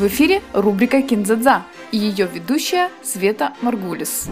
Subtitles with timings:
[0.00, 4.28] В эфире рубрика «Кинзадза» и ее ведущая Света Маргулис.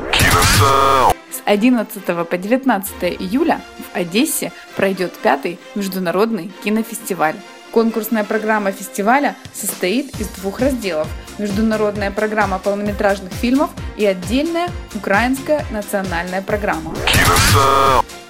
[1.31, 2.91] С 11 по 19
[3.21, 7.37] июля в Одессе пройдет пятый международный кинофестиваль.
[7.71, 11.07] Конкурсная программа фестиваля состоит из двух разделов–
[11.39, 16.95] международная программа полнометражных фильмов и отдельная украинская национальная программа.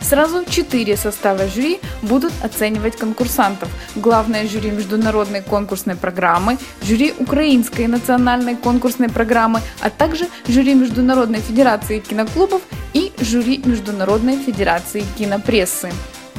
[0.09, 3.69] Сразу четыре состава жюри будут оценивать конкурсантов.
[3.95, 11.99] Главное жюри международной конкурсной программы, жюри украинской национальной конкурсной программы, а также жюри Международной федерации
[11.99, 12.63] киноклубов
[12.95, 15.91] и жюри Международной федерации кинопрессы.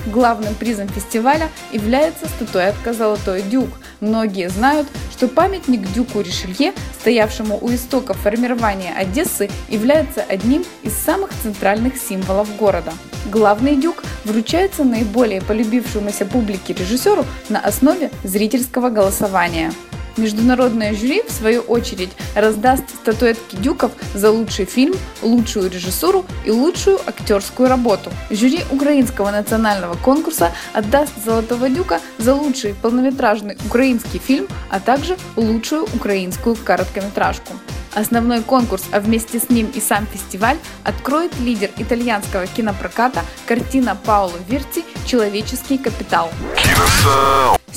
[0.08, 3.70] Главным призом фестиваля является статуэтка «Золотой дюк».
[4.00, 4.88] Многие знают,
[5.20, 12.56] что памятник дюку Ришелье, стоявшему у истоков формирования Одессы, является одним из самых центральных символов
[12.56, 12.94] города.
[13.26, 19.74] Главный дюк вручается наиболее полюбившемуся публике режиссеру на основе зрительского голосования.
[20.20, 27.00] Международное жюри, в свою очередь, раздаст статуэтки Дюков за лучший фильм, лучшую режиссуру и лучшую
[27.06, 28.12] актерскую работу.
[28.30, 35.84] Жюри Украинского национального конкурса отдаст Золотого Дюка за лучший полнометражный украинский фильм, а также лучшую
[35.96, 37.54] украинскую короткометражку.
[37.94, 44.38] Основной конкурс, а вместе с ним и сам фестиваль, откроет лидер итальянского кинопроката картина Пауло
[44.48, 46.30] Вирти «Человеческий капитал».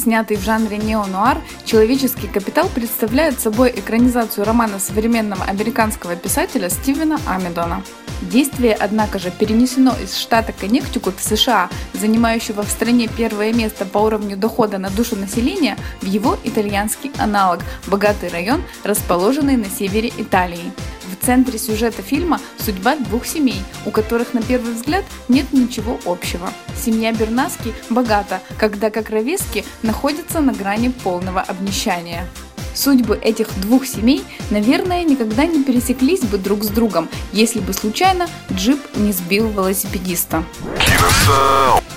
[0.03, 7.85] Снятый в жанре неонуар, «Человеческий капитал» представляет собой экранизацию романа современного американского писателя Стивена Амидона.
[8.21, 14.37] Действие, однако же, перенесено из штата Коннектикут США, занимающего в стране первое место по уровню
[14.37, 20.73] дохода на душу населения, в его итальянский аналог– богатый район, расположенный на севере Италии.
[21.13, 26.51] В центре сюжета фильма судьба двух семей, у которых на первый взгляд нет ничего общего.
[26.75, 32.27] Семья Бернаски богата, когда как ровески находятся на грани полного обнищания.
[32.75, 38.27] Судьбы этих двух семей, наверное, никогда не пересеклись бы друг с другом, если бы случайно
[38.51, 40.43] джип не сбил велосипедиста.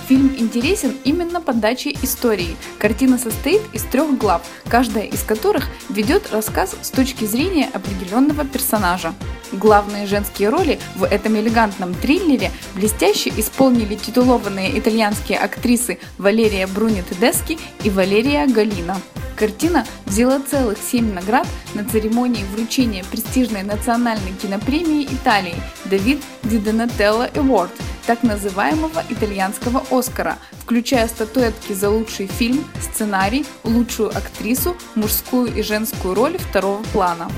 [0.07, 2.55] Фильм интересен именно подачей истории.
[2.77, 9.15] Картина состоит из трех глав, каждая из которых ведет рассказ с точки зрения определенного персонажа.
[9.51, 17.57] Главные женские роли в этом элегантном триллере блестяще исполнили титулованные итальянские актрисы Валерия Бруни Тедески
[17.83, 19.01] и Валерия Галина.
[19.35, 25.55] Картина взяла целых семь наград на церемонии вручения престижной национальной кинопремии Италии
[25.85, 27.71] «Давид Ди Донателло Award»,
[28.05, 36.13] так называемого итальянского Оскара, включая статуэтки за лучший фильм, сценарий, лучшую актрису, мужскую и женскую
[36.13, 37.29] роли второго плана.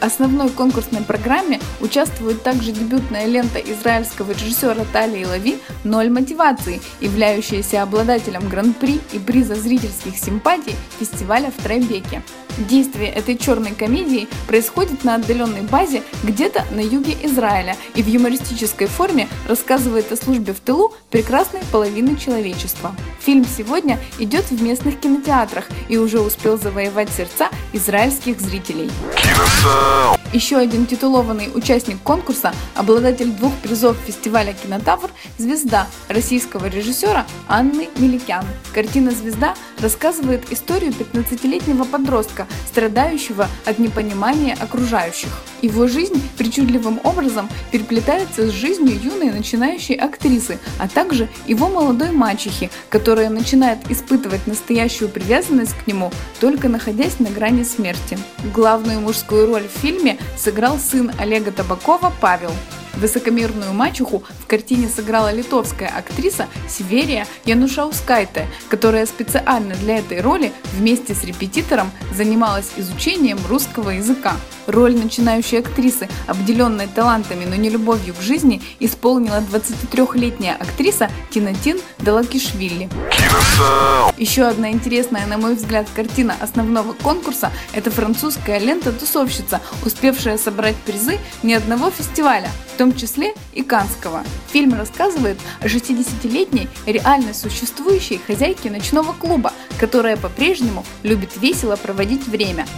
[0.00, 8.48] Основной конкурсной программе участвует также дебютная лента израильского режиссера Талии Лави «Ноль мотивации», являющаяся обладателем
[8.48, 12.22] гран-при и приза зрительских симпатий фестиваля в Трайбеке.
[12.68, 18.86] Действие этой черной комедии происходит на отдаленной базе где-то на юге Израиля и в юмористической
[18.86, 22.94] форме рассказывает о службе в тылу прекрасной половины человечества.
[23.20, 28.90] Фильм сегодня идет в местных кинотеатрах и уже успел завоевать сердца израильских зрителей.
[30.32, 38.44] Еще один титулованный участник конкурса, обладатель двух призов фестиваля «Кинотавр»– звезда российского режиссера Анны Меликян.
[38.74, 45.30] Картина «Звезда» рассказывает историю 15-летнего подростка, страдающего от непонимания окружающих.
[45.62, 52.70] Его жизнь причудливым образом переплетается с жизнью юной начинающей актрисы, а также его молодой мачехи,
[52.88, 58.18] которая начинает испытывать настоящую привязанность к нему, только находясь на грани смерти.
[58.54, 62.52] Главную мужскую роль в фильме сыграл сын Олега Табакова Павел.
[62.98, 71.14] Высокомерную мачеху в картине сыграла литовская актриса Северия Янушаускайте, которая специально для этой роли вместе
[71.14, 74.36] с репетитором занималась изучением русского языка.
[74.66, 82.90] Роль начинающей актрисы, обделенной талантами, но не любовью к жизни, исполнила 23-летняя актриса Тинатин Далакишвили.
[84.18, 90.76] Еще одна интересная, на мой взгляд, картина основного конкурса– это французская лента «Тусовщица», успевшая собрать
[90.76, 94.22] призы ни одного фестиваля, в том числе и Канского.
[94.52, 102.68] Фильм рассказывает о 60-летней реально существующей хозяйке ночного клуба, которая по-прежнему любит весело проводить время.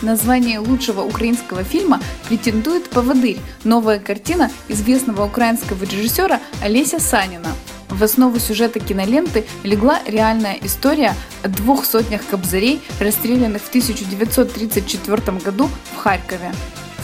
[0.00, 7.52] Название лучшего украинского фильма претендует «Поводырь»– новая картина известного украинского режиссера Олеся Санина.
[7.90, 15.68] В основу сюжета киноленты легла реальная история о двух сотнях кобзарей, расстрелянных в 1934 году
[15.94, 16.52] в Харькове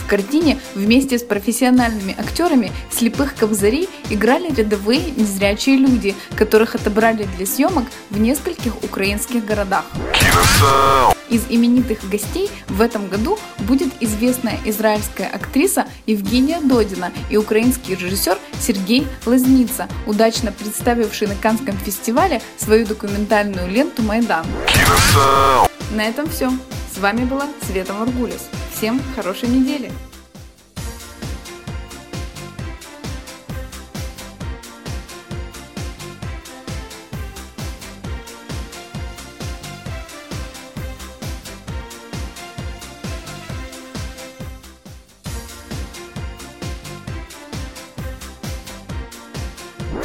[0.09, 7.85] картине вместе с профессиональными актерами слепых кобзарей играли рядовые незрячие люди, которых отобрали для съемок
[8.09, 9.85] в нескольких украинских городах.
[11.29, 18.37] Из именитых гостей в этом году будет известная израильская актриса Евгения Додина и украинский режиссер
[18.59, 24.45] Сергей Лазница, удачно представивший на Канском фестивале свою документальную ленту «Майдан».
[25.95, 26.51] На этом все.
[26.93, 28.49] С вами была Света Маргулис.
[28.79, 29.91] Всем хорошей недели!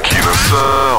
[0.03, 0.94] Dinosaur.